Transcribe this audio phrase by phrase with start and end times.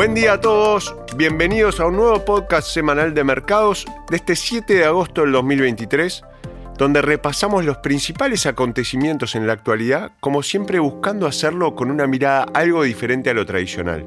[0.00, 4.72] Buen día a todos, bienvenidos a un nuevo podcast semanal de mercados de este 7
[4.72, 6.22] de agosto del 2023,
[6.78, 12.46] donde repasamos los principales acontecimientos en la actualidad, como siempre buscando hacerlo con una mirada
[12.54, 14.06] algo diferente a lo tradicional.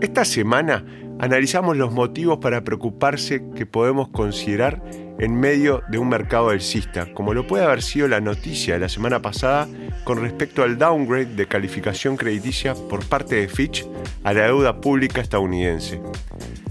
[0.00, 0.86] Esta semana
[1.20, 4.82] analizamos los motivos para preocuparse que podemos considerar
[5.18, 8.88] en medio de un mercado alcista, como lo puede haber sido la noticia de la
[8.88, 9.68] semana pasada
[10.04, 13.86] con respecto al downgrade de calificación crediticia por parte de Fitch
[14.24, 16.00] a la deuda pública estadounidense.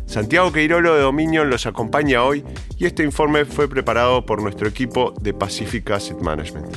[0.08, 2.44] Santiago Queirolo de Dominion los acompaña hoy
[2.78, 6.76] y este informe fue preparado por nuestro equipo de Pacific Asset Management.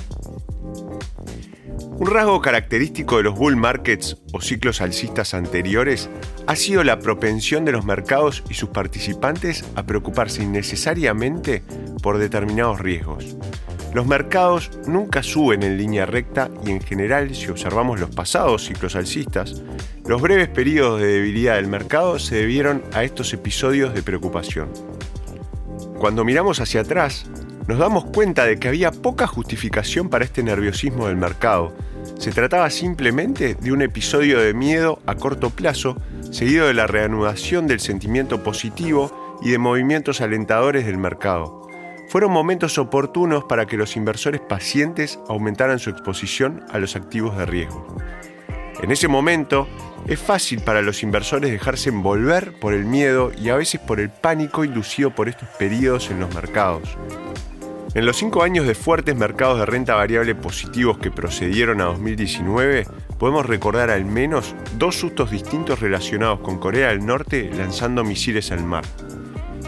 [1.98, 6.11] Un rasgo característico de los bull markets o ciclos alcistas anteriores
[6.47, 11.62] ha sido la propensión de los mercados y sus participantes a preocuparse innecesariamente
[12.03, 13.37] por determinados riesgos.
[13.95, 18.97] Los mercados nunca suben en línea recta y en general, si observamos los pasados ciclos
[18.97, 19.62] alcistas,
[20.06, 24.70] los breves periodos de debilidad del mercado se debieron a estos episodios de preocupación.
[25.98, 27.27] Cuando miramos hacia atrás,
[27.66, 31.72] nos damos cuenta de que había poca justificación para este nerviosismo del mercado,
[32.18, 35.96] se trataba simplemente de un episodio de miedo a corto plazo,
[36.30, 41.62] seguido de la reanudación del sentimiento positivo y de movimientos alentadores del mercado.
[42.08, 47.46] Fueron momentos oportunos para que los inversores pacientes aumentaran su exposición a los activos de
[47.46, 47.96] riesgo.
[48.83, 49.68] En ese momento,
[50.06, 54.10] es fácil para los inversores dejarse envolver por el miedo y a veces por el
[54.10, 56.98] pánico inducido por estos periodos en los mercados.
[57.95, 62.87] En los cinco años de fuertes mercados de renta variable positivos que procedieron a 2019,
[63.19, 68.65] podemos recordar al menos dos sustos distintos relacionados con Corea del Norte lanzando misiles al
[68.65, 68.85] mar.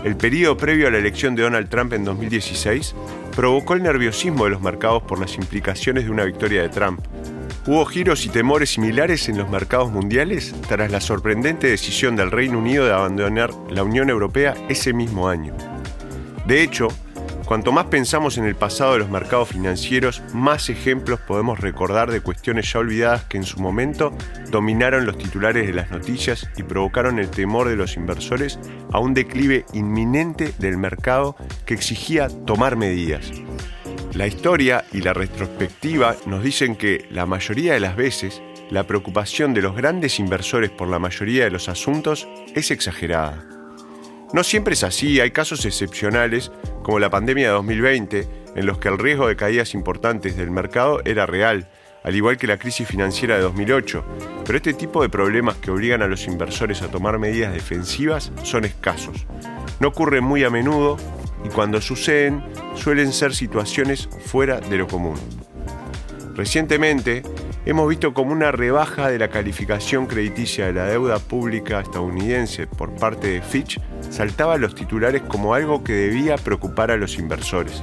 [0.04, 2.94] El periodo previo a la elección de Donald Trump en 2016
[3.36, 7.00] provocó el nerviosismo de los mercados por las implicaciones de una victoria de Trump.
[7.66, 12.58] Hubo giros y temores similares en los mercados mundiales tras la sorprendente decisión del Reino
[12.58, 15.54] Unido de abandonar la Unión Europea ese mismo año.
[16.46, 16.88] De hecho,
[17.44, 22.22] Cuanto más pensamos en el pasado de los mercados financieros, más ejemplos podemos recordar de
[22.22, 24.16] cuestiones ya olvidadas que en su momento
[24.50, 28.58] dominaron los titulares de las noticias y provocaron el temor de los inversores
[28.92, 33.30] a un declive inminente del mercado que exigía tomar medidas.
[34.14, 38.40] La historia y la retrospectiva nos dicen que la mayoría de las veces
[38.70, 43.44] la preocupación de los grandes inversores por la mayoría de los asuntos es exagerada.
[44.34, 46.50] No siempre es así, hay casos excepcionales,
[46.82, 51.00] como la pandemia de 2020, en los que el riesgo de caídas importantes del mercado
[51.04, 51.68] era real,
[52.02, 54.04] al igual que la crisis financiera de 2008.
[54.44, 58.64] Pero este tipo de problemas que obligan a los inversores a tomar medidas defensivas son
[58.64, 59.24] escasos.
[59.78, 60.96] No ocurren muy a menudo
[61.44, 62.42] y cuando suceden
[62.74, 65.14] suelen ser situaciones fuera de lo común.
[66.34, 67.22] Recientemente,
[67.66, 72.92] hemos visto como una rebaja de la calificación crediticia de la deuda pública estadounidense por
[72.96, 73.78] parte de Fitch
[74.14, 77.82] saltaba a los titulares como algo que debía preocupar a los inversores.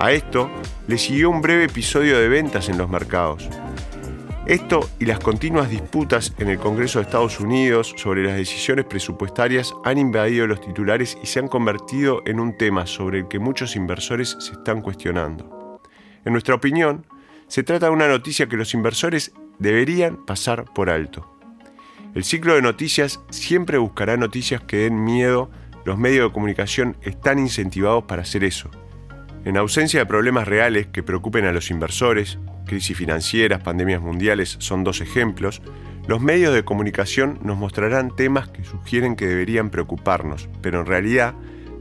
[0.00, 0.50] A esto
[0.86, 3.46] le siguió un breve episodio de ventas en los mercados.
[4.46, 9.74] Esto y las continuas disputas en el Congreso de Estados Unidos sobre las decisiones presupuestarias
[9.84, 13.76] han invadido los titulares y se han convertido en un tema sobre el que muchos
[13.76, 15.82] inversores se están cuestionando.
[16.24, 17.06] En nuestra opinión,
[17.48, 21.37] se trata de una noticia que los inversores deberían pasar por alto.
[22.14, 25.50] El ciclo de noticias siempre buscará noticias que den miedo,
[25.84, 28.70] los medios de comunicación están incentivados para hacer eso.
[29.44, 34.84] En ausencia de problemas reales que preocupen a los inversores, crisis financieras, pandemias mundiales son
[34.84, 35.62] dos ejemplos,
[36.06, 41.34] los medios de comunicación nos mostrarán temas que sugieren que deberían preocuparnos, pero en realidad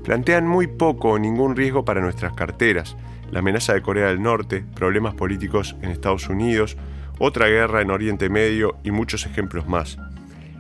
[0.04, 2.98] plantean muy poco o ningún riesgo para nuestras carteras,
[3.32, 6.78] la amenaza de Corea del Norte, problemas políticos en Estados Unidos,
[7.20, 9.98] otra guerra en Oriente Medio y muchos ejemplos más.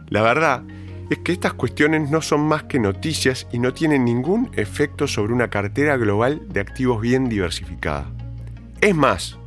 [0.10, 0.64] La verdad
[1.10, 5.34] es que estas cuestiones no son más que noticias y no tienen ningún efecto sobre
[5.34, 8.08] una cartera global de activos bien diversificada.
[8.82, 9.38] Es más,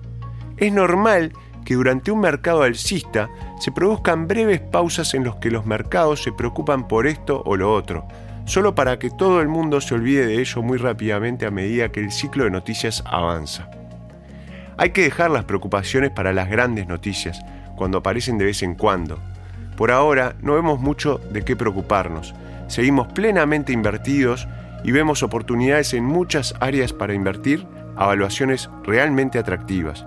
[0.57, 1.33] es normal
[1.65, 3.29] que durante un mercado alcista
[3.61, 7.73] se produzcan breves pausas en los que los mercados se preocupan por esto o lo
[7.73, 8.09] otro,
[8.47, 12.01] solo para que todo el mundo se olvide de ello muy rápidamente a medida que
[12.01, 13.71] el ciclo de noticias avanza.
[14.81, 17.39] Hay que dejar las preocupaciones para las grandes noticias,
[17.77, 19.19] cuando aparecen de vez en cuando.
[19.77, 22.35] Por ahora no vemos mucho de qué preocuparnos.
[22.67, 24.49] Seguimos plenamente invertidos
[24.83, 30.07] y vemos oportunidades en muchas áreas para invertir a evaluaciones realmente atractivas.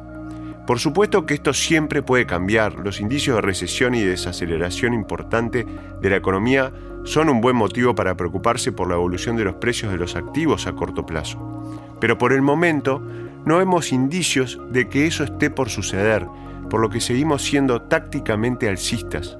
[0.65, 2.73] Por supuesto que esto siempre puede cambiar.
[2.73, 5.67] Los indicios de recesión y desaceleración importante
[6.01, 6.71] de la economía
[7.03, 10.65] son un buen motivo para preocuparse por la evolución de los precios de los activos
[10.65, 11.83] a corto plazo.
[11.99, 13.01] Pero por el momento
[13.45, 16.25] no vemos indicios de que eso esté por suceder,
[16.69, 19.37] por lo que seguimos siendo tácticamente alcistas.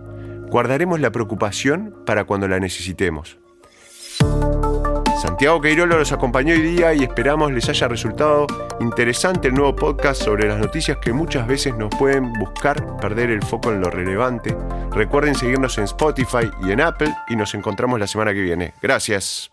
[0.48, 3.38] Guardaremos la preocupación para cuando la necesitemos.
[5.24, 8.46] Santiago Queirolo los acompañó hoy día y esperamos les haya resultado
[8.82, 13.42] interesante el nuevo podcast sobre las noticias que muchas veces nos pueden buscar perder el
[13.42, 14.54] foco en lo relevante.
[14.92, 18.74] Recuerden seguirnos en Spotify y en Apple y nos encontramos la semana que viene.
[18.82, 19.53] Gracias.